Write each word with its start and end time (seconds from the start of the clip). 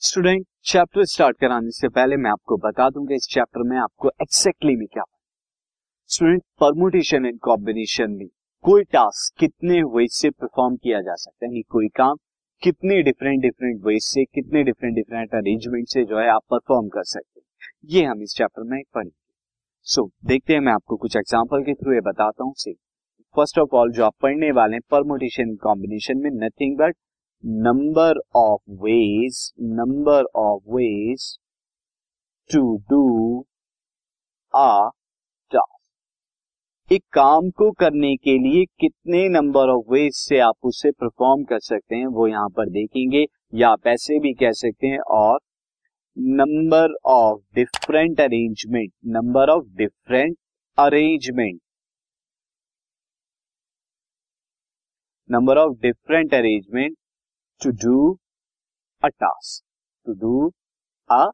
Student 0.00 0.44
chapter 0.64 1.04
start 1.04 1.36
कराने 1.36 1.70
से 1.70 1.88
पहले 1.88 2.16
मैं 2.16 2.30
आपको 2.30 2.56
बता 2.56 2.88
दूँ 2.90 3.06
कि 3.06 3.14
इस 3.14 3.26
चैप्टर 3.30 3.62
में 3.62 3.76
आपको 3.78 4.10
एक्सैक्टली 4.22 4.74
में 4.76 4.86
क्या 4.86 5.02
स्टूडेंट 6.10 6.42
परमुटेशन 6.60 7.26
एंड 7.26 7.38
कॉम्बिनेशन 7.38 8.10
में 8.10 8.28
कोई 8.64 8.84
टास्क 8.84 9.40
कितने 9.40 9.82
वे 9.96 10.06
से 10.08 10.30
परफॉर्म 10.30 10.76
किया 10.76 11.00
जा 11.00 11.14
सकता 11.14 11.46
है 11.46 11.62
कोई 11.62 11.88
काम 11.88 12.16
कितने 12.62 13.02
डिफरेंट 13.02 13.42
डिफरेंट 13.42 13.80
वे 13.86 13.98
से 14.00 14.24
कितने 14.24 14.62
डिफरेंट 14.62 14.94
डिफरेंट 14.94 15.34
अरेंजमेंट 15.34 15.88
से 15.88 16.04
जो 16.04 16.18
है 16.18 16.28
आप 16.28 16.42
परफॉर्म 16.50 16.88
कर 16.88 17.04
सकते 17.04 17.40
हैं। 17.40 17.90
ये 17.94 18.04
हम 18.04 18.22
इस 18.22 18.34
चैप्टर 18.38 18.62
में 18.62 18.80
पढ़ेंगे। 18.94 19.16
सो 19.86 20.02
so, 20.02 20.28
देखते 20.28 20.52
हैं 20.52 20.60
मैं 20.60 20.72
आपको 20.72 20.96
कुछ 20.96 21.16
एग्ज़ाम्पल 21.16 21.62
के 21.62 21.74
थ्रू 21.74 21.94
ये 21.94 22.00
बताता 22.00 22.44
हूँ। 22.44 22.54
फ़र्स्ट 23.36 23.58
ऑफ़ 23.58 23.76
ऑल 23.76 23.92
जो 23.92 24.04
आप 24.04 24.14
पढ़ने 24.22 24.52
वाले 24.52 24.76
हैं 24.76 24.82
परमुटेशन 24.90 25.54
कॉम्बिनेशन 25.56 26.18
में 26.18 26.30
nothing 26.46 26.78
but 26.78 26.96
number 27.44 28.18
of 28.36 28.70
ways 28.82 29.36
number 29.62 30.24
of 30.36 30.62
ways 30.74 31.26
to 32.50 32.60
do 32.90 33.00
a 34.54 34.88
task 35.52 36.92
एक 36.92 37.02
काम 37.12 37.50
को 37.50 37.70
करने 37.72 38.14
के 38.16 38.36
लिए 38.38 38.64
कितने 38.80 39.28
नंबर 39.28 39.70
ऑफ़ 39.70 39.92
वेज 39.92 40.12
से 40.16 40.38
आप 40.40 40.54
उसे 40.64 40.90
परफॉर्म 40.92 41.44
कर 41.44 41.60
सकते 41.60 41.96
हैं, 41.96 42.06
वो 42.06 42.26
यहाँ 42.28 42.48
पर 42.48 42.68
देखेंगे, 42.70 43.24
या 43.54 43.68
आप 43.70 43.86
ऐसे 43.86 44.18
भी 44.20 44.32
कह 44.34 44.52
सकते 44.54 44.86
हैं, 44.86 44.98
और 45.00 45.38
number 46.16 46.94
of 47.06 47.40
different 47.54 48.20
arrangement 48.20 48.92
number 49.06 49.50
of 49.50 49.64
different 49.76 50.36
arrangement 50.78 51.60
number 55.30 55.58
of 55.58 55.72
different 55.80 56.34
arrangement 56.34 56.96
to 57.60 57.70
do 57.82 58.12
a 59.02 59.08
task 59.08 59.64
to 60.06 60.12
do 60.14 60.48
a 61.10 61.24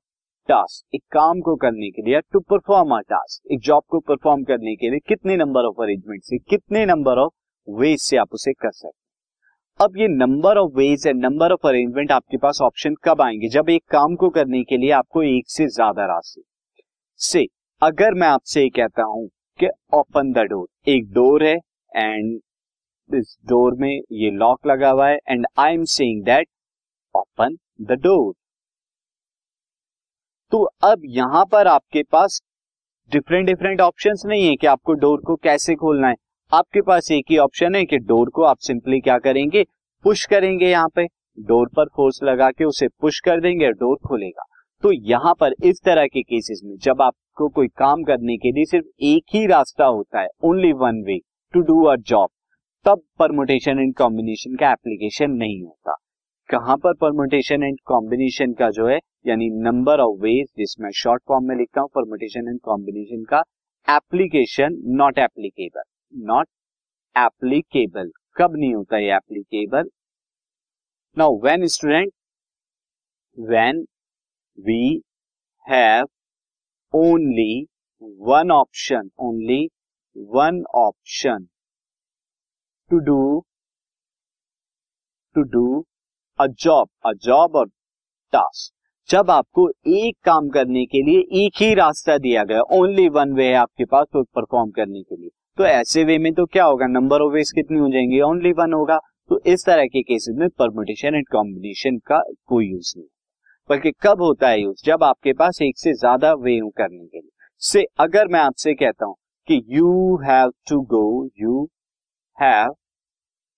task 0.48 0.94
एक 0.94 1.02
काम 1.12 1.40
को 1.40 1.54
करने 1.56 1.90
के 1.90 2.02
लिए 2.02 2.20
टू 2.32 2.40
परफॉर्म 2.40 2.94
अ 2.96 3.00
टास्क 3.00 3.52
एक 3.52 3.60
जॉब 3.60 3.82
को 3.88 4.00
परफॉर्म 4.00 4.44
करने 4.44 4.74
के 4.76 4.90
लिए 4.90 4.98
कितने 5.08 5.36
नंबर 5.36 5.66
ऑफ़ 5.66 5.82
अरेंजमेंट 5.82 6.22
से, 6.22 6.38
कितने 6.38 6.84
नंबर 6.86 7.18
ऑफ़ 7.18 7.32
वेज 7.68 8.00
से 8.00 8.16
आप 8.16 8.32
उसे 8.32 8.52
कर 8.52 8.70
सकते 8.70 9.84
अब 9.84 9.96
ये 9.98 10.08
number 10.08 10.58
of 10.58 10.72
ways 10.76 11.06
and 11.06 11.24
number 11.24 11.52
of 11.52 11.66
arrangement 11.68 12.12
आपके 12.12 12.36
पास 12.36 12.58
ऑप्शन 12.62 12.94
कब 13.04 13.22
आएँगे? 13.22 13.48
जब 13.48 13.70
एक 13.70 13.84
काम 13.90 14.14
को 14.16 14.28
करने 14.30 14.62
के 14.64 14.76
लिए 14.76 14.90
आपको 14.92 15.22
एक 15.22 15.50
से 15.50 15.66
ज़्यादा 15.68 16.06
राशि 16.06 16.42
से, 17.20 17.46
अगर 17.82 18.14
मैं 18.14 18.28
आपसे 18.28 18.68
कहता 18.68 19.02
हूँ 19.02 19.28
कि 19.58 19.68
ओपन 19.94 20.32
द 20.32 20.46
डोर 20.46 20.90
एक 20.90 21.12
डोर 21.12 21.44
है 21.44 21.54
एंड 21.96 22.40
इस 23.10 23.36
डोर 23.46 23.74
में 23.74 23.90
ये 23.90 24.30
लॉक 24.30 24.66
लगा 24.66 24.90
हुआ 24.90 25.08
है 25.08 25.18
and 25.28 25.46
I 25.58 25.74
am 25.74 25.84
saying 25.84 26.24
that 26.24 26.48
open 27.14 27.56
the 27.82 27.98
door 28.02 28.32
तो 30.52 30.62
अब 30.84 31.02
यहाँ 31.04 31.44
पर 31.44 31.66
आपके 31.66 32.02
पास 32.02 32.40
डिफरेंट 33.12 33.46
डिफरेंट 33.46 33.80
ऑप्शंस 33.80 34.22
नहीं 34.26 34.46
है 34.46 34.54
कि 34.56 34.66
आपको 34.66 34.92
डोर 34.94 35.20
को 35.20 35.34
कैसे 35.36 35.74
खोलना 35.74 36.08
है। 36.08 36.14
आपके 36.52 36.80
पास 36.82 37.10
एक 37.10 37.24
ही 37.30 37.38
ऑप्शन 37.38 37.74
है 37.74 37.84
कि 37.84 37.98
डोर 37.98 38.30
को 38.30 38.42
आप 38.42 38.58
सिंपली 38.58 39.00
क्या 39.00 39.18
करेंगे? 39.18 39.64
पुश 40.04 40.24
करेंगे 40.26 40.70
यहाँ 40.70 40.88
पे। 40.88 41.04
डोर 41.38 41.68
पर 41.68 41.88
फोर्स 41.96 42.20
लगा 42.22 42.50
के 42.50 42.64
उसे 42.64 42.88
पुश 43.00 43.20
कर 43.20 43.40
देंगे 43.40 43.70
डोर 43.72 43.96
खोलेगा। 44.06 44.44
तो 44.82 44.92
यहाँ 44.92 45.34
पर 45.34 45.54
इस 45.64 45.80
तरह 45.84 46.06
के 46.06 46.22
केसेस 46.22 46.60
में 46.64 46.76
जब 46.76 47.02
आपको 47.02 47.48
कोई 47.48 47.68
काम 47.68 48.02
करने 48.02 48.36
के 48.36 48.52
लिए 48.52 48.64
सिर्फ़ 48.64 48.86
एक 49.04 49.34
ही 49.34 49.46
रास्ता 49.46 49.84
होता 49.86 50.20
है 50.20 50.28
only 50.44 50.72
one 50.72 51.02
way 51.02 51.18
to 51.54 51.60
do 51.62 51.82
a 51.84 51.96
job 51.96 52.28
तब 52.84 53.02
परमुटेशन 53.18 53.78
एंड 53.78 53.94
कॉम्बिनेशन 53.96 54.56
का 54.56 54.70
एप्लीकेशन 54.72 55.30
नहीं 55.32 55.62
होता। 55.62 55.94
कहाँ 56.48 56.76
पर 56.76 56.94
परमुटेशन 56.94 57.62
एंड 57.62 57.78
कॉम्बिनेशन 57.86 58.52
का 58.54 58.68
जो 58.70 58.88
है, 58.88 58.98
यानी 59.26 59.48
नंबर 59.60 60.00
ऑफ़ 60.00 60.18
वेज 60.22 60.46
जिसमें 60.58 60.90
शॉर्ट 60.94 61.22
फॉर्म 61.28 61.44
में 61.48 61.54
लिखता 61.56 61.80
हूँ 61.80 61.88
परमोटेशन 61.94 62.48
एंड 62.48 62.58
कॉम्बिनेशन 62.64 63.22
का 63.30 63.42
application 63.88 64.76
not 64.96 65.18
applicable 65.18 65.82
not 66.12 66.48
applicable 67.16 68.10
कब 68.36 68.56
नहीं 68.56 68.74
होता 68.74 68.98
ये 68.98 69.14
applicable 69.16 69.88
now 71.16 71.40
when 71.44 71.66
student 71.68 72.12
when 73.38 73.84
we 74.58 74.82
have 75.66 76.06
only 76.94 77.66
one 78.28 78.50
option 78.50 79.10
only 79.20 79.66
one 80.16 80.62
option 80.76 81.46
to 82.90 82.98
do 82.98 83.44
to 85.36 85.42
do 85.42 85.84
a 86.38 86.46
job 86.46 86.88
a 87.06 87.12
job 87.22 87.56
और 87.56 87.66
task 88.32 88.72
जब 89.08 89.30
आपको 89.30 89.68
एक 89.86 90.16
काम 90.24 90.48
करने 90.48 90.84
के 90.86 91.02
लिए 91.02 91.44
एक 91.44 91.62
ही 91.62 91.72
रास्ता 91.74 92.16
दिया 92.18 92.44
गया 92.44 92.60
ओनली 92.72 93.08
वन 93.08 93.32
वे 93.32 93.46
है 93.48 93.54
आपके 93.54 93.84
पास 93.84 94.06
तो 94.12 94.22
परफॉर्म 94.22 94.70
करने 94.70 95.02
के 95.02 95.16
लिए 95.16 95.30
तो 95.58 95.64
ऐसे 95.64 96.04
वे 96.04 96.18
में 96.18 96.32
तो 96.34 96.46
क्या 96.46 96.64
होगा? 96.64 96.86
नंबर 96.86 97.20
ऑफ़ 97.20 97.32
वेज 97.32 97.50
कितनी 97.52 97.78
हो 97.78 97.88
जाएँगे? 97.88 98.20
ओनली 98.20 98.52
वन 98.52 98.72
होगा। 98.72 98.98
तो 99.30 99.40
इस 99.46 99.64
तरह 99.66 99.86
के 99.86 100.02
केसेस 100.02 100.34
में 100.38 100.48
परमुटेशन 100.48 101.14
एंड 101.14 101.26
कॉम्बिनेशन 101.32 101.98
का 102.06 102.20
कोई 102.46 102.66
यूज़ 102.66 102.92
नहीं 102.96 103.06
बल्कि 103.70 103.92
कब 104.02 104.22
होता 104.22 104.48
है 104.48 104.60
यूज़ 104.60 104.84
जब 104.86 105.04
आपके 105.04 105.32
पास 105.32 105.58
एक 105.62 105.78
से 105.78 105.92
ज़्यादा 105.92 106.32
वे 106.34 106.58
हो 106.58 106.68
करने 106.68 107.06
के 107.06 107.18
लिए। 107.18 107.30
से 107.62 107.86
अगर 107.98 108.28
मैं 108.28 108.40
आपसे 108.40 108.74
कहता 108.74 109.06
हूँ 109.06 109.14
कि 109.48 109.62
you 109.68 110.16
have 110.24 110.52
to 110.70 110.80
go 110.90 111.06
you 111.40 111.68
have 112.38 112.74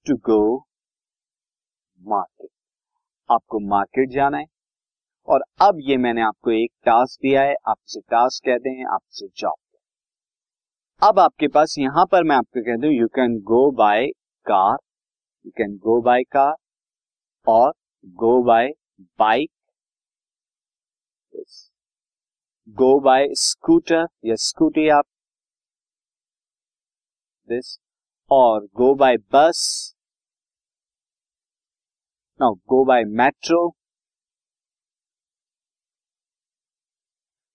to 0.07 0.15
go 0.27 0.41
market 2.01 2.49
आपको 3.31 3.59
मार्केट 3.69 4.11
जाना 4.11 4.39
है 4.39 4.47
और 5.29 5.45
अब 5.61 5.79
ये 5.81 5.97
मैंने 5.97 6.23
आपको 6.23 6.51
एक 6.51 6.71
टास्क 6.85 7.21
दिया 7.23 7.43
है 7.43 7.55
आपसे 7.69 8.01
टास्क 8.01 8.45
कहते 8.45 8.71
हैं 8.71 8.87
आपसे 8.95 9.29
जॉब 9.37 9.57
अब 11.03 11.19
आपके 11.19 11.49
पास 11.49 11.75
यहाँ 11.79 12.05
पर 12.07 12.25
मैं 12.25 12.37
आपको 12.37 12.61
कहता 12.61 12.87
हूँ 12.87 12.95
you 12.95 13.07
can 13.17 13.39
go 13.45 13.71
by 13.73 14.07
car 14.47 14.77
you 15.47 15.53
can 15.57 15.77
go 15.79 16.01
by 16.03 16.23
car 16.33 16.55
और 17.47 17.73
go 18.07 18.43
by 18.43 18.69
bike 19.19 19.51
go 22.77 22.99
by 23.01 23.29
scooter 23.39 24.07
या 24.25 24.35
स्कूटी 24.37 24.89
आप। 24.89 25.05
दिस 27.49 27.77
और 28.31 28.61
go 28.77 28.95
by 28.95 29.17
bus 29.33 29.59
now 32.41 32.55
go 32.69 32.85
by 32.85 33.05
metro 33.05 33.69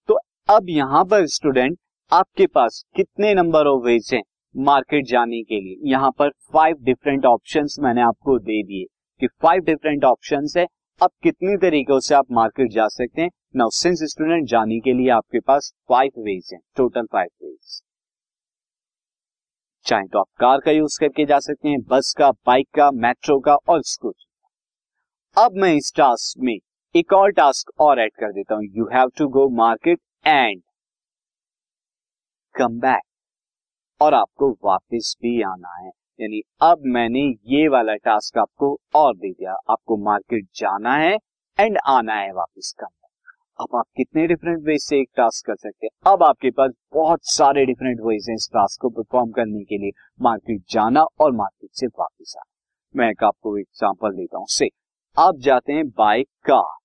तो 0.09 0.19
अब 0.49 0.69
यहाँ 0.69 1.03
पर 1.05 1.25
स्टूडेंट 1.27 1.77
आपके 2.11 2.47
पास 2.47 2.83
कितने 2.95 3.33
नंबर 3.33 3.67
ऑफ़ 3.67 3.83
वेज 3.85 4.09
हैं 4.13 4.21
मार्केट 4.55 5.05
जाने 5.05 5.41
के 5.43 5.59
लिए? 5.61 5.91
यहाँ 5.91 6.11
पर 6.11 6.29
फाइव 6.53 6.77
डिफरेंट 6.83 7.25
ऑप्शंस 7.25 7.75
मैंने 7.79 8.01
आपको 8.01 8.37
दे 8.39 8.63
दिए 8.63 8.85
कि 9.21 9.27
फाइव 9.41 9.63
डिफरेंट 9.63 10.03
ऑप्शंस 10.05 10.57
है। 10.57 10.65
अब 11.01 11.11
कितने 11.23 11.57
तरीकों 11.57 11.99
से 11.99 12.15
आप 12.15 12.31
मार्केट 12.31 12.71
जा 12.71 12.87
सकते 12.87 13.21
हैं? 13.21 13.29
नाउ 13.55 13.69
सिंस 13.73 14.03
स्टूडेंट 14.11 14.47
जाने 14.49 14.79
के 14.79 14.93
लिए 14.93 15.09
आपके 15.11 15.39
पास 15.39 15.73
फाइव 15.89 16.21
वेज 16.23 16.49
हैं 16.53 16.61
टोटल 16.77 17.05
फाइव 17.11 17.29
वेज 17.43 17.81
चाहे 19.85 20.07
तो 20.07 20.19
आप 20.19 20.27
कार 20.39 20.59
का 20.59 20.71
यूज़ 20.71 20.99
करके 20.99 21.25
जा 21.25 21.39
सकते 21.39 21.69
हैं 21.69 21.81
बस 21.87 22.13
का 22.17 22.29
बाइक 22.47 22.67
का 22.75 22.89
मेट्रो 22.91 23.39
का 23.39 23.55
और 23.69 23.81
स्कूटर 23.83 25.43
अब 25.43 25.55
मैं 25.55 25.73
इस 25.73 25.91
टास्क 25.95 26.43
में 26.43 26.57
एक 26.95 27.13
और 27.13 27.31
टास्क 27.31 27.71
और 27.79 27.99
ऐड 27.99 28.11
कर 28.19 28.31
देता 28.31 28.55
हूँ। 28.55 28.63
You 28.77 28.85
have 28.93 29.09
to 29.17 29.27
go 29.29 29.47
market 29.57 29.99
and 30.25 30.61
come 32.55 32.79
back 32.79 33.03
और 34.01 34.13
आपको 34.13 34.51
वापस 34.65 35.15
भी 35.21 35.41
आना 35.41 35.75
है। 35.77 35.91
यानी 36.19 36.41
अब 36.61 36.81
मैंने 36.85 37.21
ये 37.47 37.67
वाला 37.67 37.95
टास्क 37.95 38.37
आपको 38.37 38.77
और 38.95 39.15
दे 39.15 39.31
दिया। 39.31 39.53
आपको 39.69 39.97
मार्केट 40.05 40.47
जाना 40.55 40.95
है 40.97 41.17
एंड 41.57 41.77
आना 41.87 42.15
है 42.15 42.31
वापस 42.33 42.73
कम 42.79 42.87
अब 43.61 43.75
आप 43.75 43.85
कितने 43.97 44.25
डिफरेंट 44.27 44.63
वेज 44.65 44.81
से 44.81 44.99
एक 44.99 45.09
टास्क 45.17 45.45
कर 45.47 45.55
सकते 45.55 45.85
हैं? 45.85 46.11
अब 46.11 46.23
आपके 46.23 46.49
पास 46.51 46.71
बहुत 46.93 47.19
सारे 47.23 47.65
डिफरेंट 47.65 47.99
वेज 48.01 48.25
हैं 48.29 48.35
इस 48.35 48.47
टास्क 48.53 48.81
को 48.81 48.89
परफॉर्म 48.89 49.31
करने 49.31 49.63
के 49.63 49.77
लिए। 49.77 49.91
मार्केट 50.21 50.61
जाना 50.69 51.01
और 51.19 51.31
मार्केट 51.31 51.69
से 51.73 51.87
वापस 51.87 52.33
आना। 52.37 52.49
मैं 52.95 53.09
एक 53.09 53.23
आपको 53.23 53.57
एग्ज़ाम्पल 53.57 54.15
देता 54.15 54.37
हूँ। 54.37 54.45
से 54.49 54.69
आप 55.17 55.35
जाते 55.37 55.73
हैं 55.73 55.87
बाय 55.89 56.23
कार 56.23 56.77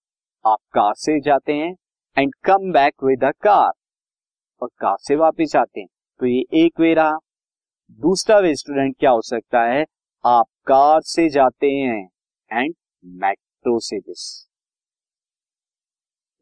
आप 0.44 0.58
कार 0.75 0.93
से 0.94 1.19
जाते 1.20 1.52
हैं 1.52 1.75
and 2.17 2.34
come 2.44 2.73
back 2.73 3.05
with 3.05 3.25
a 3.25 3.31
car 3.43 3.73
और 4.62 4.69
कार 4.81 4.96
से 5.00 5.17
वापस 5.17 5.56
आते 5.56 5.81
हैं। 5.81 5.88
तो 6.20 6.26
ये 6.26 6.44
एक 6.64 6.81
वे 6.81 6.93
रहा। 6.94 7.17
दूसरा 8.00 8.38
वे 8.38 8.55
स्टूडेंट 8.55 8.96
क्या 8.99 9.11
हो 9.11 9.23
सकता 9.23 9.62
है? 9.64 9.84
आप 10.25 10.46
कार 10.67 11.00
से 11.00 11.28
जाते 11.28 11.70
हैं 11.70 12.08
एंड 12.50 12.75
मेट्रो 13.05 13.78
से 13.81 13.99
दिस 13.99 14.26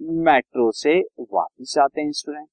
मेट्रो 0.00 0.70
से 0.72 0.98
वापस 1.22 1.74
आते 1.80 2.00
हैं 2.00 2.12
स्टूडेंट। 2.12 2.46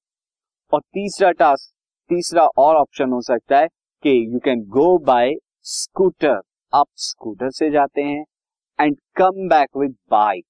और 0.72 0.80
तीसरा 0.80 1.30
टास्क 1.32 1.72
तीसरा 2.10 2.46
और 2.58 2.76
ऑप्शन 2.76 3.12
हो 3.12 3.20
सकता 3.22 3.58
है 3.58 3.66
कि 4.04 4.10
you 4.32 4.38
can 4.38 4.62
go 4.70 4.98
by 5.06 5.34
scooter 5.70 6.40
आप 6.72 6.86
स्कूटर 6.98 7.50
से 7.50 7.70
जाते 7.70 8.02
हैं 8.02 8.24
and 8.78 8.96
come 9.16 9.48
back 9.48 9.76
with 9.76 9.94
bike 10.10 10.44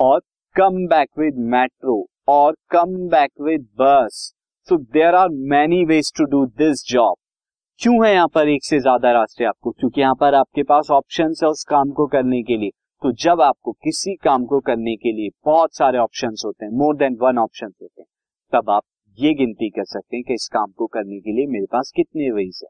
और 0.00 0.20
कम 0.56 0.86
बैक 0.88 1.08
विद 1.18 1.38
मेट्रो 1.54 2.04
और 2.28 2.56
come 2.70 2.96
back 3.08 3.30
with 3.40 3.68
bus 3.80 4.32
so 4.68 4.76
there 4.92 5.14
are 5.14 5.28
many 5.50 5.84
ways 5.84 6.12
to 6.18 6.24
do 6.26 6.44
this 6.58 6.84
job 6.88 7.14
क्यों 7.80 8.06
है 8.06 8.12
यहाँ 8.12 8.28
पर 8.28 8.48
एक 8.48 8.64
से 8.64 8.78
ज़्यादा 8.80 9.10
रास्ते 9.12 9.44
आपको? 9.44 9.70
क्योंकि 9.70 10.00
यहाँ 10.00 10.14
पर 10.14 10.34
आपके 10.34 10.62
पास 10.62 10.88
ऑप्शन 10.90 11.34
है 11.42 11.48
उस 11.48 11.64
काम 11.64 11.90
को 11.90 12.06
करने 12.06 12.42
के 12.42 12.56
लिए। 12.56 12.70
तो 13.02 13.12
जब 13.12 13.40
आपको 13.40 13.72
किसी 13.72 14.14
काम 14.14 14.44
को 14.44 14.60
करने 14.60 14.96
के 14.96 15.12
लिए 15.12 15.28
बहुत 15.44 15.74
सारे 15.76 15.98
ऑप्शन 15.98 16.34
होते 16.46 16.64
हैं 16.64 16.72
मोर 16.72 16.96
देन 16.96 17.16
वन 17.20 17.38
ऑप्शन 17.38 17.66
होते 17.66 18.02
हैं, 18.02 18.08
तब 18.52 18.70
आप 18.70 18.82
ये 19.18 19.34
गिनती 19.34 19.68
कर 19.70 19.84
सकते 19.84 20.16
हैं 20.16 20.24
कि 20.24 20.34
इस 20.34 20.48
काम 20.52 20.72
को 20.72 20.86
करने 20.86 21.20
के 21.20 21.32
लिए 21.32 21.46
मेरे 21.46 21.66
पास 21.66 21.92
कितने 21.96 22.30
वेज 22.30 22.60
है। 22.64 22.68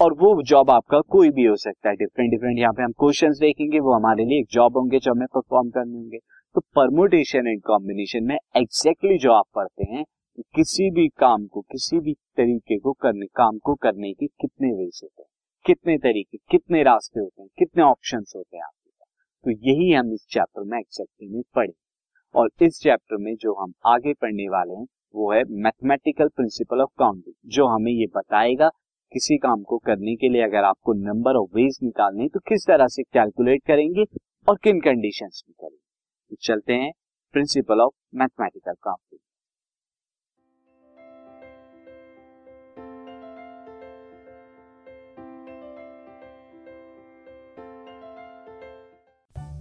और 0.00 0.12
वो 0.12 0.42
जॉब 0.42 0.70
आपका 0.70 1.00
कोई 1.00 1.30
भी 1.30 1.44
हो 1.44 1.56
सकता 1.56 1.88
है 1.88 1.96
डिफरेंट 1.96 2.30
डिफरेंट 2.30 2.58
यहाँ 2.58 2.72
पे 2.72 2.82
हम 2.82 2.92
क्वेश्चन 2.92 3.30
देखेंगे, 3.30 3.80
वो 3.80 3.94
हमारे 3.94 4.24
लिए 4.24 4.40
एक 4.40 4.46
जॉब 4.50 4.76
होंगे 4.76 4.98
जो 4.98 5.12
हमें 5.12 5.26
परफॉर्म 5.34 5.70
करने 5.70 5.98
होंगे। 5.98 6.18
तो 6.54 6.60
परमोटेशन 6.60 7.46
एंड 7.46 7.62
कॉम्बिनेशन 7.62 8.24
में 8.24 8.34
एग्जैक्टली 8.34 9.08
exactly 9.08 9.22
जो 9.22 9.32
आप 9.32 9.44
पढ़ते 9.54 9.84
हैं 9.84 10.04
कि 10.04 10.42
किसी 10.54 10.90
भी 10.90 11.08
काम 11.08 11.46
को, 11.46 11.60
किसी 11.60 12.00
भी 12.00 12.14
तरीके 12.14 12.78
को 12.78 12.92
करने, 12.92 13.26
काम 13.26 13.58
को 13.58 13.74
करने 13.74 14.12
के 14.12 14.26
कितने 14.26 14.68
वेज 14.68 15.00
होते 15.02 15.22
हैं, 15.22 15.28
कितने 15.66 15.98
तरीके, 15.98 16.38
कितने 16.50 16.82
रास्ते 16.82 17.20
होते 17.20 17.42
हैं, 17.42 17.48
कितने 17.58 17.82
ऑप्शन 17.82 18.24
होते 18.36 18.56
हैं 18.56 18.64
पास 18.64 18.83
तो 19.44 19.50
यही 19.50 19.92
हम 19.92 20.12
इस 20.12 20.26
चैप्टर 20.30 20.62
में 20.62 20.78
एक्सैक्टली 20.78 21.28
में 21.28 21.42
पढ़े। 21.54 21.72
और 22.34 22.48
इस 22.62 22.78
चैप्टर 22.82 23.16
में 23.16 23.34
जो 23.36 23.54
हम 23.54 23.72
आगे 23.86 24.12
पढ़ने 24.14 24.48
वाले 24.48 24.74
हैं, 24.74 24.86
वो 25.14 25.32
है 25.32 25.42
मैथमेटिकल 25.50 26.28
प्रिंसिपल 26.28 26.80
ऑफ़ 26.80 26.90
काउंटिंग 26.98 27.34
जो 27.46 27.66
हमें 27.66 27.92
ये 27.92 28.06
बताएगा 28.06 28.68
किसी 29.12 29.36
काम 29.38 29.62
को 29.62 29.78
करने 29.78 30.14
के 30.16 30.28
लिए 30.28 30.42
अगर 30.42 30.64
आपको 30.64 30.92
नंबर 30.92 31.36
ऑफ़ 31.36 31.56
वेज 31.56 31.78
निकालने 31.82 32.28
तो 32.28 32.40
किस 32.40 32.66
तरह 32.66 32.86
से 32.86 33.02
कैलकुलेट 33.02 33.62
करेंगे 33.66 34.04
और 34.48 34.58
किन 34.62 34.80
कंडीशंस 34.80 35.42
में 35.48 35.54
करेंगे। 35.60 35.82
तो 36.30 36.36
चलते 36.40 36.72
हैं 36.72 36.92
principle 37.34 37.80
of 37.80 37.92
mathematical 38.14 38.74
counting 38.82 39.20